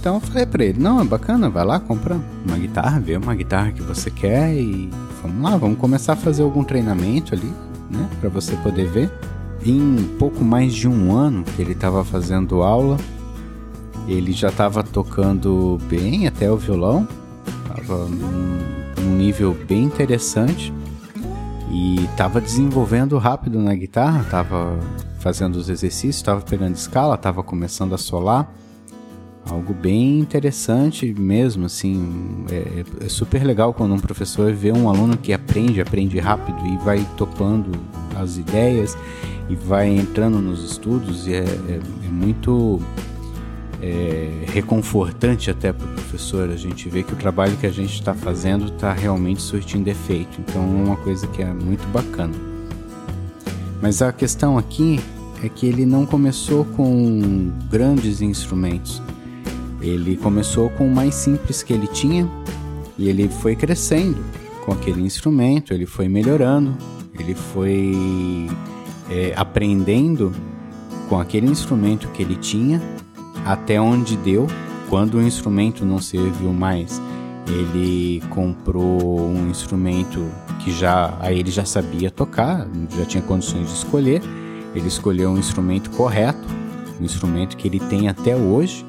Então 0.00 0.14
eu 0.14 0.20
falei 0.20 0.46
para 0.46 0.64
ele: 0.64 0.80
não, 0.80 0.98
é 1.02 1.04
bacana, 1.04 1.50
vai 1.50 1.66
lá, 1.66 1.78
compra 1.78 2.18
uma 2.46 2.56
guitarra, 2.56 2.98
vê 2.98 3.14
uma 3.14 3.34
guitarra 3.34 3.72
que 3.72 3.82
você 3.82 4.10
quer 4.10 4.54
e 4.54 4.88
vamos 5.22 5.42
lá, 5.42 5.54
vamos 5.58 5.78
começar 5.78 6.14
a 6.14 6.16
fazer 6.16 6.42
algum 6.42 6.64
treinamento 6.64 7.34
ali, 7.34 7.52
né, 7.90 8.08
para 8.18 8.30
você 8.30 8.56
poder 8.56 8.88
ver. 8.88 9.12
Em 9.64 10.02
pouco 10.18 10.42
mais 10.42 10.72
de 10.72 10.88
um 10.88 11.14
ano 11.14 11.44
que 11.44 11.60
ele 11.60 11.72
estava 11.72 12.02
fazendo 12.02 12.62
aula, 12.62 12.96
ele 14.08 14.32
já 14.32 14.48
estava 14.48 14.82
tocando 14.82 15.78
bem 15.90 16.26
até 16.26 16.50
o 16.50 16.56
violão, 16.56 17.06
estava 17.68 18.08
num 19.02 19.16
nível 19.16 19.56
bem 19.68 19.84
interessante 19.84 20.72
e 21.70 22.04
estava 22.04 22.40
desenvolvendo 22.40 23.16
rápido 23.18 23.58
na 23.58 23.74
guitarra, 23.74 24.20
estava 24.20 24.78
fazendo 25.18 25.56
os 25.56 25.68
exercícios, 25.68 26.16
estava 26.16 26.40
pegando 26.42 26.74
escala, 26.74 27.14
estava 27.14 27.42
começando 27.42 27.94
a 27.94 27.98
solar. 27.98 28.52
Algo 29.48 29.74
bem 29.74 30.20
interessante 30.20 31.12
mesmo, 31.18 31.66
assim, 31.66 32.44
é, 32.50 32.84
é, 33.04 33.08
super 33.08 33.42
legal 33.42 33.74
quando 33.74 33.92
um 33.92 33.98
professor 33.98 34.52
vê 34.52 34.70
um 34.70 34.88
aluno 34.88 35.16
que 35.16 35.32
aprende, 35.32 35.80
aprende 35.80 36.18
rápido 36.20 36.64
e 36.66 36.76
vai 36.78 37.04
topando 37.16 37.72
as 38.14 38.36
ideias 38.36 38.96
e 39.48 39.56
vai 39.56 39.88
entrando 39.88 40.40
nos 40.40 40.62
estudos 40.64 41.26
e 41.26 41.34
é, 41.34 41.40
é, 41.40 41.80
é 42.04 42.08
muito 42.08 42.80
é, 43.82 44.44
reconfortante 44.46 45.50
até 45.50 45.72
para 45.72 45.84
o 45.84 45.90
professor 45.90 46.48
a 46.48 46.56
gente 46.56 46.88
ver 46.88 47.02
que 47.02 47.12
o 47.12 47.16
trabalho 47.16 47.56
que 47.56 47.66
a 47.66 47.70
gente 47.70 47.94
está 47.94 48.14
fazendo 48.14 48.66
está 48.66 48.92
realmente 48.92 49.42
surtindo 49.42 49.88
efeito. 49.88 50.40
Então 50.40 50.62
é 50.62 50.84
uma 50.84 50.96
coisa 50.96 51.26
que 51.26 51.42
é 51.42 51.52
muito 51.52 51.84
bacana. 51.88 52.34
Mas 53.80 54.00
a 54.00 54.12
questão 54.12 54.56
aqui 54.56 55.00
é 55.42 55.48
que 55.48 55.66
ele 55.66 55.84
não 55.84 56.06
começou 56.06 56.64
com 56.64 57.50
grandes 57.68 58.22
instrumentos. 58.22 59.02
Ele 59.80 60.16
começou 60.16 60.70
com 60.70 60.86
o 60.86 60.94
mais 60.94 61.16
simples 61.16 61.64
que 61.64 61.72
ele 61.72 61.88
tinha 61.88 62.30
e 62.96 63.08
ele 63.08 63.28
foi 63.28 63.56
crescendo 63.56 64.22
com 64.64 64.70
aquele 64.70 65.02
instrumento, 65.02 65.74
ele 65.74 65.86
foi 65.86 66.06
melhorando, 66.08 66.76
ele 67.18 67.34
foi 67.34 68.48
é, 69.10 69.32
aprendendo 69.36 70.32
com 71.08 71.18
aquele 71.18 71.48
instrumento 71.48 72.06
que 72.10 72.22
ele 72.22 72.36
tinha 72.36 72.80
até 73.44 73.80
onde 73.80 74.16
deu. 74.16 74.46
Quando 74.88 75.14
o 75.14 75.22
instrumento 75.22 75.84
não 75.84 75.98
serviu 75.98 76.52
mais, 76.52 77.00
ele 77.46 78.22
comprou 78.30 79.20
um 79.20 79.48
instrumento 79.50 80.24
que 80.60 80.70
já 80.70 81.16
aí 81.20 81.38
ele 81.38 81.50
já 81.50 81.64
sabia 81.64 82.10
tocar, 82.10 82.68
já 82.96 83.04
tinha 83.04 83.22
condições 83.22 83.68
de 83.68 83.74
escolher. 83.74 84.22
Ele 84.74 84.88
escolheu 84.88 85.30
um 85.30 85.38
instrumento 85.38 85.90
correto, 85.90 86.46
um 87.00 87.04
instrumento 87.04 87.56
que 87.56 87.68
ele 87.68 87.80
tem 87.80 88.08
até 88.08 88.36
hoje. 88.36 88.86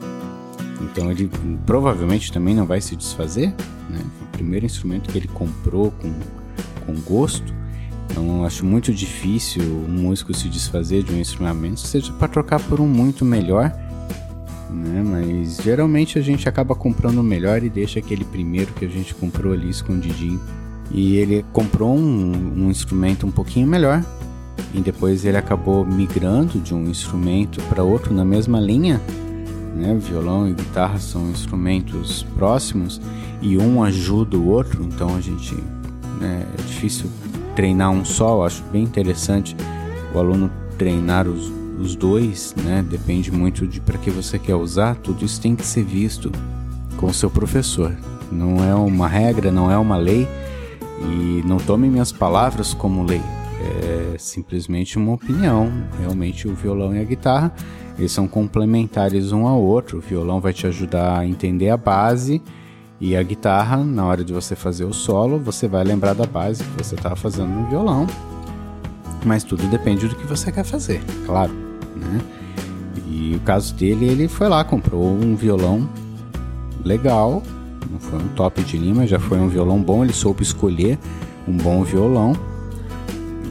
Então 0.81 1.09
ele 1.09 1.29
provavelmente 1.65 2.31
também 2.31 2.53
não 2.53 2.65
vai 2.65 2.81
se 2.81 2.95
desfazer. 2.95 3.53
Né? 3.89 3.99
Foi 4.17 4.27
o 4.27 4.31
primeiro 4.31 4.65
instrumento 4.65 5.09
que 5.09 5.17
ele 5.17 5.27
comprou 5.27 5.91
com, 5.91 6.13
com 6.85 6.99
gosto. 7.01 7.53
Então 8.09 8.45
acho 8.45 8.65
muito 8.65 8.93
difícil 8.93 9.63
um 9.63 9.91
músico 9.91 10.33
se 10.33 10.47
desfazer 10.47 11.01
de 11.03 11.13
um 11.13 11.17
instrumento, 11.17 11.79
seja 11.79 12.13
para 12.13 12.27
trocar 12.27 12.59
por 12.59 12.79
um 12.79 12.87
muito 12.87 13.25
melhor 13.25 13.73
né? 14.73 15.03
Mas 15.03 15.57
geralmente 15.57 16.17
a 16.17 16.21
gente 16.21 16.49
acaba 16.49 16.75
comprando 16.75 17.19
o 17.19 17.23
melhor 17.23 17.63
e 17.63 17.69
deixa 17.69 17.99
aquele 17.99 18.25
primeiro 18.25 18.73
que 18.73 18.85
a 18.85 18.89
gente 18.89 19.13
comprou 19.13 19.53
ali 19.53 19.69
escondidinho. 19.69 20.39
E 20.91 21.15
ele 21.17 21.45
comprou 21.53 21.95
um, 21.95 22.65
um 22.65 22.69
instrumento 22.69 23.25
um 23.25 23.31
pouquinho 23.31 23.67
melhor 23.67 24.03
e 24.73 24.79
depois 24.79 25.25
ele 25.25 25.37
acabou 25.37 25.85
migrando 25.85 26.59
de 26.59 26.73
um 26.73 26.87
instrumento 26.87 27.61
para 27.63 27.83
outro 27.83 28.13
na 28.13 28.25
mesma 28.25 28.59
linha. 28.59 29.01
Né? 29.75 29.97
Violão 29.99 30.47
e 30.47 30.53
guitarra 30.53 30.99
são 30.99 31.29
instrumentos 31.29 32.23
próximos 32.35 33.01
e 33.41 33.57
um 33.57 33.83
ajuda 33.83 34.37
o 34.37 34.47
outro, 34.47 34.83
então 34.83 35.15
a 35.15 35.21
gente 35.21 35.55
né, 36.19 36.45
é 36.57 36.61
difícil 36.61 37.09
treinar 37.55 37.91
um 37.91 38.05
só. 38.05 38.37
Eu 38.37 38.43
acho 38.43 38.63
bem 38.71 38.83
interessante 38.83 39.55
o 40.13 40.19
aluno 40.19 40.51
treinar 40.77 41.27
os 41.27 41.51
os 41.83 41.95
dois, 41.95 42.55
né? 42.63 42.83
Depende 42.89 43.31
muito 43.31 43.67
de 43.67 43.81
para 43.81 43.97
que 43.97 44.09
você 44.09 44.39
quer 44.39 44.55
usar. 44.55 44.95
Tudo 44.95 45.23
isso 45.23 45.39
tem 45.39 45.55
que 45.55 45.65
ser 45.65 45.83
visto 45.83 46.31
com 46.97 47.07
o 47.07 47.13
seu 47.13 47.29
professor. 47.29 47.95
Não 48.31 48.63
é 48.63 48.73
uma 48.73 49.07
regra, 49.07 49.51
não 49.51 49.69
é 49.69 49.77
uma 49.77 49.97
lei. 49.97 50.27
E 51.01 51.43
não 51.45 51.57
tome 51.57 51.89
minhas 51.89 52.11
palavras 52.11 52.73
como 52.73 53.03
lei. 53.03 53.21
É 53.61 54.15
simplesmente 54.17 54.97
uma 54.97 55.13
opinião. 55.13 55.71
Realmente 55.99 56.47
o 56.47 56.55
violão 56.55 56.95
e 56.95 56.99
a 56.99 57.03
guitarra, 57.03 57.53
eles 57.97 58.11
são 58.11 58.27
complementares 58.27 59.31
um 59.31 59.45
ao 59.45 59.61
outro. 59.61 59.97
O 59.97 60.01
violão 60.01 60.39
vai 60.39 60.53
te 60.53 60.65
ajudar 60.65 61.19
a 61.19 61.27
entender 61.27 61.69
a 61.69 61.77
base 61.77 62.41
e 63.01 63.17
a 63.17 63.23
guitarra, 63.23 63.83
na 63.83 64.05
hora 64.05 64.23
de 64.23 64.31
você 64.31 64.55
fazer 64.55 64.85
o 64.85 64.93
solo, 64.93 65.37
você 65.37 65.67
vai 65.67 65.83
lembrar 65.83 66.13
da 66.13 66.25
base 66.25 66.63
que 66.63 66.83
você 66.83 66.95
estava 66.95 67.17
fazendo 67.17 67.49
no 67.49 67.67
violão. 67.67 68.07
Mas 69.25 69.43
tudo 69.43 69.67
depende 69.67 70.07
do 70.07 70.15
que 70.15 70.25
você 70.25 70.51
quer 70.51 70.63
fazer, 70.63 71.01
claro 71.25 71.62
né? 72.03 72.21
E 73.07 73.35
o 73.35 73.39
caso 73.41 73.73
dele, 73.75 74.05
ele 74.05 74.27
foi 74.27 74.49
lá, 74.49 74.63
comprou 74.63 75.03
um 75.13 75.35
violão 75.35 75.87
legal, 76.83 77.43
não 77.89 77.99
foi 77.99 78.19
um 78.19 78.27
top 78.29 78.63
de 78.63 78.77
linha, 78.77 79.05
já 79.07 79.19
foi 79.19 79.39
um 79.39 79.47
violão 79.47 79.81
bom, 79.81 80.03
ele 80.03 80.13
soube 80.13 80.43
escolher 80.43 80.97
um 81.47 81.55
bom 81.55 81.83
violão, 81.83 82.33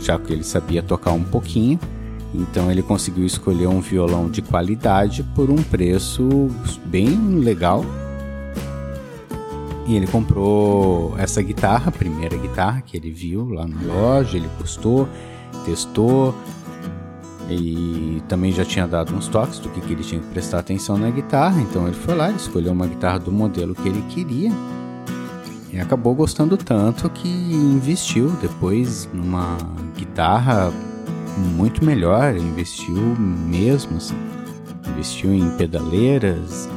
já 0.01 0.19
que 0.19 0.33
ele 0.33 0.45
sabia 0.45 0.83
tocar 0.83 1.13
um 1.13 1.23
pouquinho. 1.23 1.79
Então 2.35 2.71
ele 2.71 2.83
conseguiu 2.83 3.27
escolher 3.27 3.67
um 3.67 3.81
violão 3.81 4.31
de 4.31 4.41
qualidade 4.41 5.23
por 5.35 5.51
um 5.51 5.63
preço 5.63 6.49
bem 6.87 7.15
legal. 7.39 7.85
E 9.87 9.97
ele 9.97 10.07
comprou 10.07 11.15
essa 11.19 11.43
guitarra, 11.43 11.89
a 11.89 11.93
primeira 11.93 12.37
guitarra 12.37 12.81
que 12.81 12.97
ele 12.97 13.11
viu 13.11 13.51
lá 13.51 13.67
na 13.67 13.83
loja, 13.83 14.37
ele 14.37 14.49
gostou, 14.59 15.09
testou, 15.65 16.35
e 17.55 18.23
também 18.29 18.53
já 18.53 18.65
tinha 18.65 18.87
dado 18.87 19.15
uns 19.15 19.29
toques 19.29 19.59
do 19.59 19.69
que, 19.69 19.81
que 19.81 19.93
ele 19.93 20.03
tinha 20.03 20.21
que 20.21 20.27
prestar 20.29 20.59
atenção 20.59 20.97
na 20.97 21.11
guitarra, 21.11 21.61
então 21.61 21.87
ele 21.87 21.97
foi 21.97 22.15
lá, 22.15 22.31
escolheu 22.31 22.73
uma 22.73 22.87
guitarra 22.87 23.19
do 23.19 23.33
modelo 23.33 23.75
que 23.75 23.89
ele 23.89 24.03
queria 24.09 24.51
e 25.73 25.81
acabou 25.81 26.15
gostando 26.15 26.57
tanto 26.57 27.09
que 27.09 27.29
investiu 27.29 28.29
depois 28.41 29.09
numa 29.13 29.57
guitarra 29.97 30.71
muito 31.57 31.85
melhor, 31.85 32.37
investiu 32.37 32.95
mesmo, 32.95 33.97
assim. 33.97 34.17
investiu 34.91 35.33
em 35.33 35.49
pedaleiras, 35.57 36.69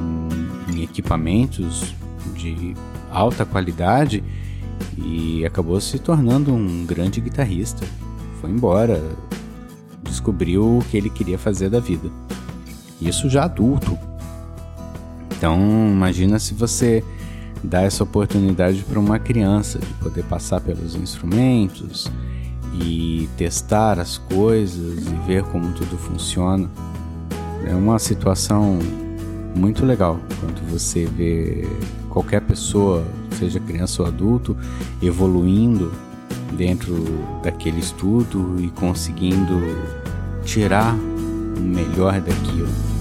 em, 0.70 0.76
em 0.78 0.84
equipamentos 0.84 1.94
de 2.34 2.74
alta 3.12 3.46
qualidade 3.46 4.24
e 4.98 5.46
acabou 5.46 5.80
se 5.82 6.00
tornando 6.00 6.54
um 6.54 6.86
grande 6.86 7.20
guitarrista. 7.20 7.86
Foi 8.40 8.50
embora, 8.50 9.02
descobriu 10.26 10.80
o 10.80 10.84
que 10.90 10.98
ele 10.98 11.10
queria 11.10 11.38
fazer 11.38 11.70
da 11.70 11.80
vida. 11.80 12.10
Isso 13.00 13.30
já 13.30 13.44
adulto. 13.44 13.98
Então, 15.38 15.60
imagina 15.92 16.40
se 16.40 16.56
você 16.56 17.04
dá 17.64 17.84
essa 17.84 18.04
oportunidade 18.04 18.84
para 18.84 19.00
uma 19.00 19.20
criança 19.20 19.78
de 19.78 19.94
poder 19.96 20.24
passar 20.24 20.62
pelos 20.62 20.96
instrumentos 20.96 22.12
e 22.74 23.30
testar 23.38 24.00
as 24.00 24.18
coisas 24.18 25.06
e 25.06 25.28
ver 25.28 25.44
como 25.44 25.72
tudo 25.74 25.96
funciona. 25.98 26.70
É 27.68 27.76
uma 27.76 28.00
situação 28.00 28.80
muito 29.56 29.86
legal 29.86 30.20
quando 30.40 30.68
você 30.70 31.06
vê 31.06 31.68
qualquer 32.10 32.42
pessoa, 32.42 33.06
seja 33.38 33.60
criança 33.60 34.02
ou 34.02 34.08
adulto, 34.08 34.58
evoluindo 35.02 35.92
dentro 36.58 36.96
daquele 37.44 37.80
estudo 37.80 38.56
e 38.60 38.70
conseguindo 38.70 39.54
tirar 40.46 40.94
o 40.94 41.60
melhor 41.60 42.22
daquilo. 42.22 42.95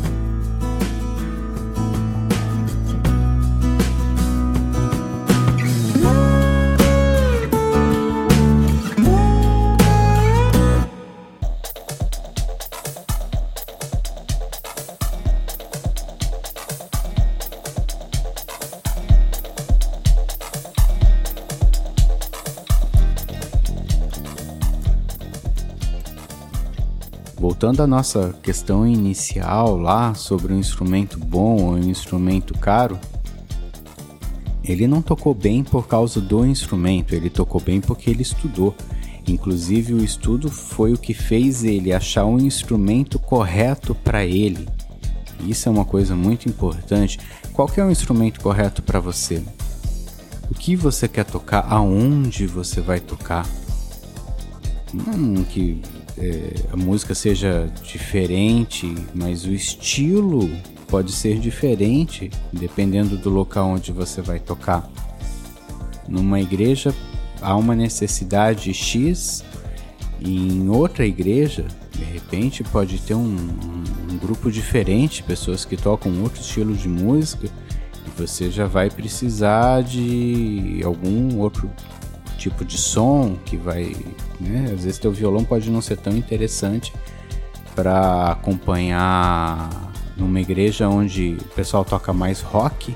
Voltando 27.64 27.82
à 27.82 27.86
nossa 27.86 28.34
questão 28.42 28.86
inicial 28.86 29.78
lá 29.78 30.12
sobre 30.12 30.52
um 30.52 30.58
instrumento 30.58 31.18
bom 31.18 31.62
ou 31.62 31.70
um 31.72 31.78
instrumento 31.78 32.52
caro, 32.58 32.98
ele 34.62 34.86
não 34.86 35.00
tocou 35.00 35.32
bem 35.32 35.64
por 35.64 35.88
causa 35.88 36.20
do 36.20 36.44
instrumento, 36.44 37.14
ele 37.14 37.30
tocou 37.30 37.62
bem 37.62 37.80
porque 37.80 38.10
ele 38.10 38.20
estudou. 38.20 38.74
Inclusive, 39.26 39.94
o 39.94 40.04
estudo 40.04 40.50
foi 40.50 40.92
o 40.92 40.98
que 40.98 41.14
fez 41.14 41.64
ele 41.64 41.90
achar 41.90 42.26
um 42.26 42.38
instrumento 42.38 43.18
correto 43.18 43.94
para 43.94 44.26
ele. 44.26 44.68
Isso 45.40 45.66
é 45.66 45.72
uma 45.72 45.86
coisa 45.86 46.14
muito 46.14 46.46
importante. 46.46 47.18
Qual 47.54 47.70
é 47.78 47.82
o 47.82 47.90
instrumento 47.90 48.42
correto 48.42 48.82
para 48.82 49.00
você? 49.00 49.42
O 50.50 50.54
que 50.54 50.76
você 50.76 51.08
quer 51.08 51.24
tocar? 51.24 51.64
Aonde 51.70 52.46
você 52.46 52.82
vai 52.82 53.00
tocar? 53.00 53.48
Não 54.92 55.42
que 55.44 55.80
é, 56.18 56.54
a 56.72 56.76
música 56.76 57.14
seja 57.14 57.68
diferente, 57.82 58.94
mas 59.14 59.44
o 59.44 59.52
estilo 59.52 60.50
pode 60.88 61.12
ser 61.12 61.38
diferente 61.38 62.30
dependendo 62.52 63.16
do 63.16 63.30
local 63.30 63.68
onde 63.70 63.90
você 63.90 64.22
vai 64.22 64.38
tocar. 64.38 64.88
Numa 66.08 66.40
igreja 66.40 66.94
há 67.40 67.56
uma 67.56 67.74
necessidade 67.74 68.72
X 68.72 69.44
e 70.20 70.36
em 70.36 70.68
outra 70.68 71.04
igreja, 71.04 71.66
de 71.92 72.04
repente, 72.04 72.64
pode 72.64 72.98
ter 72.98 73.14
um, 73.14 73.36
um, 73.36 74.16
grupo 74.18 74.50
diferente, 74.50 75.22
pessoas 75.22 75.64
que 75.64 75.76
tocam 75.76 76.22
outro 76.22 76.40
estilo 76.40 76.74
de 76.74 76.88
música 76.88 77.48
e 78.06 78.20
você 78.20 78.50
já 78.50 78.66
vai 78.66 78.88
precisar 78.88 79.82
de 79.82 80.80
algum 80.84 81.38
outro 81.38 81.70
tipo 82.44 82.64
de 82.64 82.76
som 82.76 83.36
que 83.42 83.56
vai, 83.56 83.96
né? 84.38 84.64
Às 84.74 84.84
vezes 84.84 84.98
teu 84.98 85.10
violão 85.10 85.44
pode 85.44 85.70
não 85.70 85.80
ser 85.80 85.96
tão 85.96 86.14
interessante 86.14 86.92
para 87.74 88.32
acompanhar 88.32 89.92
numa 90.14 90.40
igreja 90.40 90.88
onde 90.88 91.38
o 91.40 91.44
pessoal 91.54 91.84
toca 91.84 92.12
mais 92.12 92.40
rock 92.40 92.94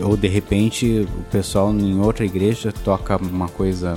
ou 0.00 0.16
de 0.16 0.28
repente 0.28 1.08
o 1.18 1.22
pessoal 1.24 1.72
em 1.72 1.98
outra 1.98 2.24
igreja 2.24 2.72
toca 2.72 3.16
uma 3.16 3.48
coisa 3.48 3.94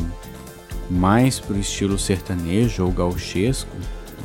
mais 0.89 1.39
pro 1.39 1.59
estilo 1.59 1.99
sertanejo 1.99 2.85
ou 2.85 2.91
gauchesco 2.91 3.69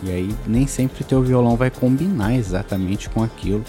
e 0.02 0.10
aí 0.10 0.34
nem 0.46 0.66
sempre 0.66 1.04
teu 1.04 1.22
violão 1.22 1.56
vai 1.56 1.70
combinar 1.70 2.34
exatamente 2.34 3.10
com 3.10 3.22
aquilo. 3.22 3.64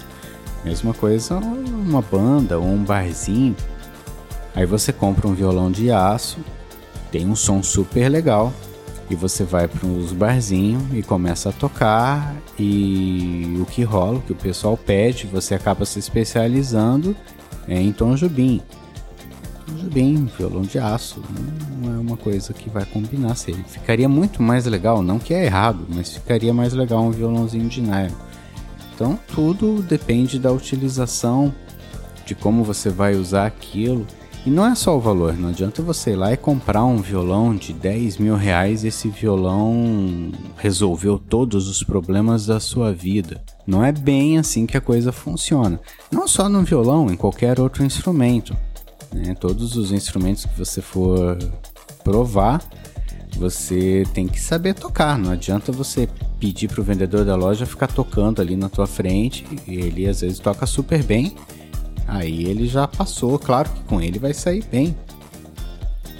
Mesma 0.64 0.94
coisa 0.94 1.36
uma 1.36 2.00
banda 2.00 2.58
ou 2.58 2.66
um 2.66 2.82
barzinho. 2.82 3.56
Aí 4.56 4.64
você 4.64 4.92
compra 4.92 5.28
um 5.28 5.34
violão 5.34 5.70
de 5.70 5.90
aço, 5.90 6.38
tem 7.12 7.28
um 7.28 7.36
som 7.36 7.62
super 7.62 8.08
legal 8.08 8.52
e 9.10 9.14
você 9.14 9.44
vai 9.44 9.68
para 9.68 9.86
os 9.86 10.12
barzinhos 10.12 10.82
e 10.94 11.02
começa 11.02 11.50
a 11.50 11.52
tocar 11.52 12.34
e 12.58 13.58
o 13.60 13.66
que 13.66 13.82
rola, 13.82 14.18
o 14.18 14.22
que 14.22 14.32
o 14.32 14.36
pessoal 14.36 14.76
pede, 14.76 15.26
você 15.26 15.54
acaba 15.54 15.84
se 15.84 15.98
especializando 15.98 17.14
é 17.68 17.80
em 17.80 17.92
Tom 17.92 18.14
Jobim. 18.14 18.62
Tom 19.66 19.74
Jobim, 19.74 20.30
violão 20.38 20.62
de 20.62 20.78
aço, 20.78 21.22
não 21.78 21.94
é 21.94 21.98
uma 21.98 22.16
coisa 22.16 22.54
que 22.54 22.70
vai 22.70 22.84
combinar. 22.86 23.34
Seria. 23.34 23.62
Ficaria 23.64 24.08
muito 24.08 24.42
mais 24.42 24.64
legal, 24.66 25.02
não 25.02 25.18
que 25.18 25.34
é 25.34 25.44
errado, 25.44 25.84
mas 25.88 26.14
ficaria 26.14 26.54
mais 26.54 26.72
legal 26.72 27.02
um 27.02 27.10
violãozinho 27.10 27.68
de 27.68 27.82
nylon. 27.82 28.14
Então 28.94 29.18
tudo 29.34 29.82
depende 29.82 30.38
da 30.38 30.50
utilização, 30.50 31.52
de 32.24 32.34
como 32.34 32.64
você 32.64 32.88
vai 32.88 33.14
usar 33.14 33.46
aquilo. 33.46 34.06
E 34.46 34.50
não 34.50 34.64
é 34.64 34.76
só 34.76 34.96
o 34.96 35.00
valor, 35.00 35.36
não 35.36 35.48
adianta 35.48 35.82
você 35.82 36.12
ir 36.12 36.14
lá 36.14 36.32
e 36.32 36.36
comprar 36.36 36.84
um 36.84 36.98
violão 36.98 37.52
de 37.52 37.72
10 37.72 38.18
mil 38.18 38.36
reais 38.36 38.84
e 38.84 38.88
esse 38.88 39.08
violão 39.08 40.30
resolveu 40.56 41.18
todos 41.18 41.66
os 41.68 41.82
problemas 41.82 42.46
da 42.46 42.60
sua 42.60 42.92
vida. 42.92 43.42
Não 43.66 43.84
é 43.84 43.90
bem 43.90 44.38
assim 44.38 44.64
que 44.64 44.76
a 44.76 44.80
coisa 44.80 45.10
funciona. 45.10 45.80
Não 46.12 46.28
só 46.28 46.48
no 46.48 46.62
violão, 46.62 47.10
em 47.10 47.16
qualquer 47.16 47.58
outro 47.58 47.82
instrumento. 47.82 48.56
Né? 49.12 49.34
Todos 49.34 49.76
os 49.76 49.90
instrumentos 49.90 50.46
que 50.46 50.56
você 50.56 50.80
for 50.80 51.36
provar, 52.04 52.62
você 53.36 54.04
tem 54.14 54.28
que 54.28 54.38
saber 54.38 54.74
tocar. 54.74 55.18
Não 55.18 55.32
adianta 55.32 55.72
você 55.72 56.08
pedir 56.38 56.68
para 56.68 56.80
o 56.80 56.84
vendedor 56.84 57.24
da 57.24 57.34
loja 57.34 57.66
ficar 57.66 57.88
tocando 57.88 58.40
ali 58.40 58.54
na 58.54 58.68
tua 58.68 58.86
frente. 58.86 59.44
E 59.66 59.74
ele 59.74 60.06
às 60.06 60.20
vezes 60.20 60.38
toca 60.38 60.66
super 60.66 61.02
bem 61.02 61.34
Aí 62.06 62.44
ele 62.44 62.66
já 62.66 62.86
passou, 62.86 63.38
claro 63.38 63.68
que 63.70 63.80
com 63.84 64.00
ele 64.00 64.18
vai 64.18 64.32
sair 64.32 64.64
bem. 64.70 64.96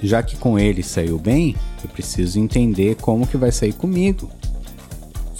Já 0.03 0.21
que 0.21 0.35
com 0.35 0.59
ele 0.59 0.83
saiu 0.83 1.17
bem, 1.17 1.55
eu 1.83 1.89
preciso 1.89 2.39
entender 2.39 2.95
como 2.95 3.25
que 3.25 3.37
vai 3.37 3.51
sair 3.51 3.73
comigo. 3.73 4.29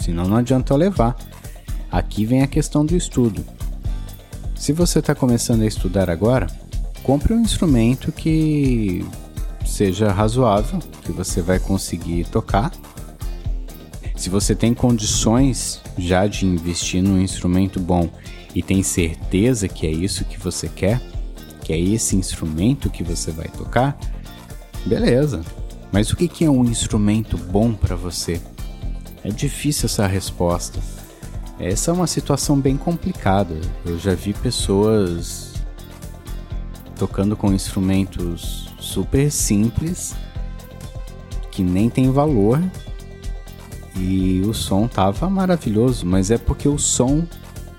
Senão 0.00 0.26
não 0.26 0.36
adianta 0.36 0.72
eu 0.72 0.76
levar. 0.76 1.16
Aqui 1.90 2.24
vem 2.24 2.42
a 2.42 2.46
questão 2.46 2.84
do 2.84 2.96
estudo. 2.96 3.44
Se 4.56 4.72
você 4.72 4.98
está 4.98 5.14
começando 5.14 5.62
a 5.62 5.66
estudar 5.66 6.10
agora, 6.10 6.48
compre 7.02 7.32
um 7.32 7.40
instrumento 7.40 8.10
que 8.10 9.06
seja 9.64 10.10
razoável, 10.10 10.80
que 11.02 11.12
você 11.12 11.40
vai 11.40 11.58
conseguir 11.58 12.24
tocar. 12.24 12.72
Se 14.16 14.28
você 14.28 14.54
tem 14.54 14.74
condições 14.74 15.80
já 15.96 16.26
de 16.26 16.44
investir 16.44 17.02
num 17.02 17.20
instrumento 17.20 17.78
bom 17.78 18.10
e 18.58 18.62
tem 18.62 18.82
certeza 18.82 19.68
que 19.68 19.86
é 19.86 19.90
isso 19.90 20.24
que 20.24 20.36
você 20.36 20.68
quer, 20.68 21.00
que 21.62 21.72
é 21.72 21.78
esse 21.78 22.16
instrumento 22.16 22.90
que 22.90 23.04
você 23.04 23.30
vai 23.30 23.46
tocar, 23.46 23.96
beleza. 24.84 25.42
Mas 25.92 26.10
o 26.10 26.16
que 26.16 26.44
é 26.44 26.50
um 26.50 26.64
instrumento 26.64 27.38
bom 27.38 27.72
para 27.72 27.94
você? 27.94 28.40
É 29.22 29.28
difícil 29.28 29.86
essa 29.86 30.08
resposta. 30.08 30.80
Essa 31.60 31.92
é 31.92 31.94
uma 31.94 32.08
situação 32.08 32.58
bem 32.58 32.76
complicada. 32.76 33.54
Eu 33.86 33.96
já 33.96 34.12
vi 34.12 34.32
pessoas 34.32 35.54
tocando 36.98 37.36
com 37.36 37.52
instrumentos 37.52 38.70
super 38.80 39.30
simples 39.30 40.16
que 41.52 41.62
nem 41.62 41.88
tem 41.88 42.10
valor 42.10 42.60
e 43.94 44.40
o 44.40 44.52
som 44.52 44.88
tava 44.88 45.30
maravilhoso, 45.30 46.04
mas 46.04 46.32
é 46.32 46.38
porque 46.38 46.68
o 46.68 46.76
som 46.76 47.24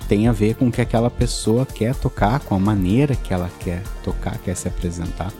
tem 0.09 0.27
a 0.27 0.31
ver 0.31 0.55
com 0.55 0.67
o 0.67 0.71
que 0.71 0.81
aquela 0.81 1.11
pessoa 1.11 1.67
quer 1.67 1.93
tocar, 1.93 2.39
com 2.39 2.55
a 2.55 2.59
maneira 2.59 3.15
que 3.15 3.31
ela 3.31 3.47
quer 3.59 3.83
tocar, 4.03 4.39
quer 4.39 4.55
se 4.55 4.67
apresentar. 4.67 5.31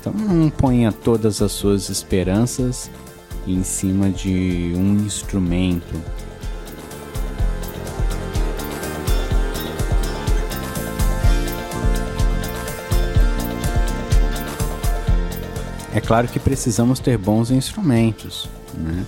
Então 0.00 0.12
não 0.12 0.50
ponha 0.50 0.90
todas 0.90 1.40
as 1.40 1.52
suas 1.52 1.88
esperanças 1.88 2.90
em 3.46 3.62
cima 3.62 4.10
de 4.10 4.72
um 4.74 4.96
instrumento. 5.06 5.94
É 15.94 16.00
claro 16.00 16.26
que 16.26 16.40
precisamos 16.40 16.98
ter 16.98 17.16
bons 17.16 17.52
instrumentos, 17.52 18.48
né? 18.74 19.06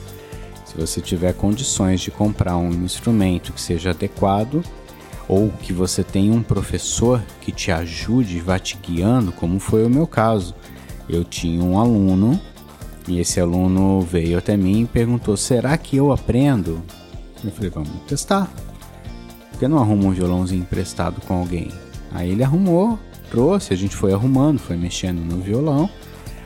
Se 0.71 0.79
você 0.79 1.01
tiver 1.01 1.35
condições 1.35 2.01
de 2.01 2.13
comprar 2.13 2.57
um 2.57 2.71
instrumento 2.85 3.53
que 3.53 3.61
seja 3.61 3.91
adequado 3.91 4.63
ou 5.27 5.51
que 5.51 5.73
você 5.73 6.05
tenha 6.05 6.33
um 6.33 6.45
professor 6.45 7.21
que 7.41 7.51
te 7.51 7.73
ajude, 7.73 8.39
vá 8.39 8.57
te 8.57 8.77
guiando, 8.77 9.33
como 9.33 9.59
foi 9.59 9.85
o 9.85 9.91
meu 9.91 10.07
caso. 10.07 10.55
Eu 11.09 11.25
tinha 11.25 11.61
um 11.61 11.77
aluno 11.77 12.41
e 13.09 13.19
esse 13.19 13.41
aluno 13.41 14.01
veio 14.03 14.39
até 14.39 14.57
mim 14.57 14.83
e 14.83 14.87
perguntou: 14.87 15.37
será 15.37 15.77
que 15.77 15.97
eu 15.97 16.13
aprendo? 16.13 16.81
Eu 17.43 17.51
falei: 17.51 17.71
vamos 17.71 17.91
testar. 18.07 18.49
Por 19.51 19.59
que 19.59 19.67
não 19.67 19.79
arruma 19.79 20.05
um 20.05 20.13
violãozinho 20.13 20.63
emprestado 20.63 21.21
com 21.23 21.35
alguém? 21.35 21.69
Aí 22.13 22.31
ele 22.31 22.45
arrumou, 22.45 22.97
trouxe, 23.29 23.75
a 23.75 23.77
gente 23.77 23.97
foi 23.97 24.13
arrumando, 24.13 24.61
foi 24.61 24.77
mexendo 24.77 25.19
no 25.19 25.43
violão, 25.43 25.91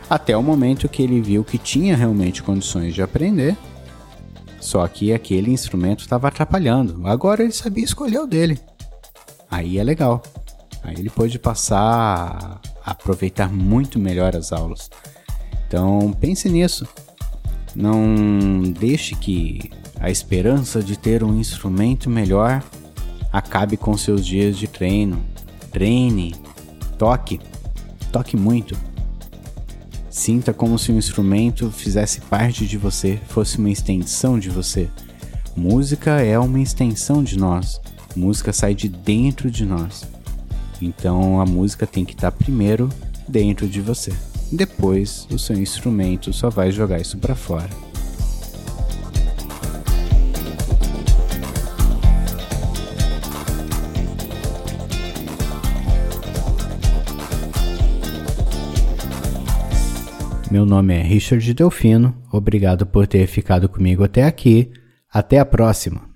até 0.08 0.34
o 0.34 0.42
momento 0.42 0.88
que 0.88 1.02
ele 1.02 1.20
viu 1.20 1.44
que 1.44 1.58
tinha 1.58 1.94
realmente 1.94 2.42
condições 2.42 2.94
de 2.94 3.02
aprender 3.02 3.54
só 4.64 4.88
que 4.88 5.12
aquele 5.12 5.50
instrumento 5.50 6.00
estava 6.00 6.28
atrapalhando. 6.28 7.06
Agora 7.06 7.42
ele 7.42 7.52
sabia 7.52 7.84
escolher 7.84 8.20
o 8.20 8.26
dele. 8.26 8.58
Aí 9.50 9.78
é 9.78 9.84
legal. 9.84 10.22
Aí 10.82 10.94
ele 10.98 11.10
pôde 11.10 11.38
passar 11.38 12.62
a 12.82 12.90
aproveitar 12.90 13.52
muito 13.52 13.98
melhor 13.98 14.34
as 14.34 14.52
aulas. 14.54 14.88
Então 15.68 16.16
pense 16.18 16.48
nisso. 16.48 16.88
Não 17.76 18.62
deixe 18.62 19.14
que 19.14 19.70
a 20.00 20.10
esperança 20.10 20.82
de 20.82 20.96
ter 20.98 21.22
um 21.22 21.38
instrumento 21.38 22.08
melhor 22.08 22.64
acabe 23.30 23.76
com 23.76 23.94
seus 23.98 24.24
dias 24.24 24.56
de 24.56 24.66
treino. 24.66 25.22
Treine, 25.70 26.34
toque, 26.96 27.38
toque 28.10 28.34
muito. 28.34 28.74
Sinta 30.14 30.54
como 30.54 30.78
se 30.78 30.92
o 30.92 30.96
instrumento 30.96 31.72
fizesse 31.72 32.20
parte 32.20 32.68
de 32.68 32.78
você, 32.78 33.20
fosse 33.26 33.58
uma 33.58 33.68
extensão 33.68 34.38
de 34.38 34.48
você. 34.48 34.88
Música 35.56 36.22
é 36.22 36.38
uma 36.38 36.60
extensão 36.60 37.20
de 37.20 37.36
nós. 37.36 37.80
Música 38.14 38.52
sai 38.52 38.76
de 38.76 38.88
dentro 38.88 39.50
de 39.50 39.66
nós. 39.66 40.04
Então 40.80 41.40
a 41.40 41.44
música 41.44 41.84
tem 41.84 42.04
que 42.04 42.12
estar 42.12 42.30
primeiro 42.30 42.88
dentro 43.26 43.66
de 43.66 43.80
você. 43.80 44.12
Depois 44.52 45.26
o 45.32 45.38
seu 45.38 45.56
instrumento 45.56 46.32
só 46.32 46.48
vai 46.48 46.70
jogar 46.70 47.00
isso 47.00 47.18
para 47.18 47.34
fora. 47.34 47.68
Meu 60.54 60.64
nome 60.64 60.94
é 60.94 61.02
Richard 61.02 61.52
Delfino, 61.52 62.14
obrigado 62.30 62.86
por 62.86 63.08
ter 63.08 63.26
ficado 63.26 63.68
comigo 63.68 64.04
até 64.04 64.22
aqui. 64.22 64.70
Até 65.12 65.40
a 65.40 65.44
próxima! 65.44 66.13